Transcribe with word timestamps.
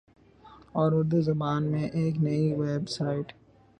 اور 0.73 0.91
اردو 0.91 1.19
زبان 1.21 1.71
میں 1.71 1.87
ایک 1.89 2.15
نئی 2.21 2.51
ویب 2.53 2.89
سائٹ 2.89 3.27